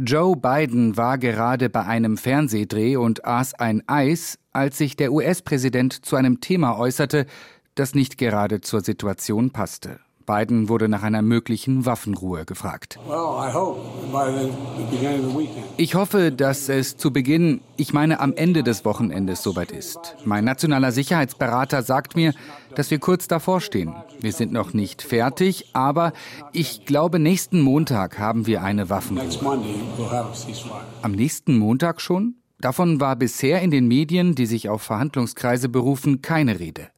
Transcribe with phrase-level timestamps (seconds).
[0.00, 6.06] Joe Biden war gerade bei einem Fernsehdreh und aß ein Eis, als sich der US-Präsident
[6.06, 7.26] zu einem Thema äußerte,
[7.74, 9.98] das nicht gerade zur Situation passte.
[10.28, 13.00] Biden wurde nach einer möglichen Waffenruhe gefragt.
[15.78, 20.16] Ich hoffe, dass es zu Beginn, ich meine am Ende des Wochenendes soweit ist.
[20.26, 22.34] Mein nationaler Sicherheitsberater sagt mir,
[22.74, 23.94] dass wir kurz davor stehen.
[24.20, 26.12] Wir sind noch nicht fertig, aber
[26.52, 29.26] ich glaube, nächsten Montag haben wir eine Waffenruhe.
[31.00, 32.34] Am nächsten Montag schon?
[32.60, 36.88] Davon war bisher in den Medien, die sich auf Verhandlungskreise berufen, keine Rede.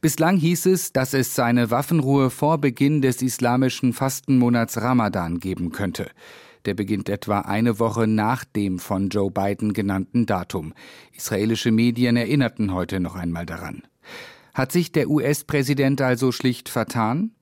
[0.00, 6.10] Bislang hieß es, dass es seine Waffenruhe vor Beginn des islamischen Fastenmonats Ramadan geben könnte.
[6.64, 10.74] Der beginnt etwa eine Woche nach dem von Joe Biden genannten Datum.
[11.12, 13.82] Israelische Medien erinnerten heute noch einmal daran.
[14.54, 17.32] Hat sich der US-Präsident also schlicht vertan?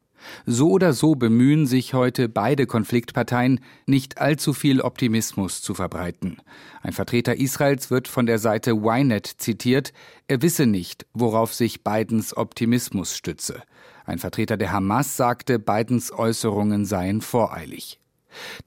[0.46, 6.38] So oder so bemühen sich heute beide Konfliktparteien, nicht allzu viel Optimismus zu verbreiten.
[6.82, 9.92] Ein Vertreter Israels wird von der Seite Ynet zitiert,
[10.28, 13.62] er wisse nicht, worauf sich Bidens Optimismus stütze.
[14.04, 17.99] Ein Vertreter der Hamas sagte, Bidens Äußerungen seien voreilig.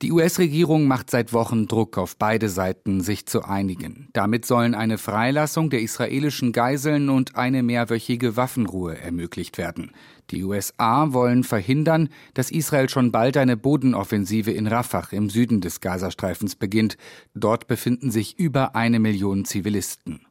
[0.02, 4.10] Die US-Regierung macht seit Wochen Druck auf beide Seiten, sich zu einigen.
[4.14, 9.92] Damit sollen eine Freilassung der israelischen Geiseln und eine mehrwöchige Waffenruhe ermöglicht werden.
[10.32, 15.82] Die USA wollen verhindern, dass Israel schon bald eine Bodenoffensive in Rafah im Süden des
[15.82, 16.98] Gazastreifens beginnt.
[17.34, 20.26] Dort befinden sich über eine Million Zivilisten.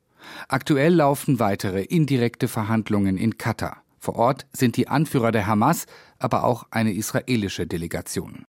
[0.48, 3.83] Aktuell laufen weitere indirekte Verhandlungen in Katar.
[3.98, 5.86] Vor Ort sind die Anführer der Hamas,
[6.19, 8.47] aber auch eine israelische Delegation.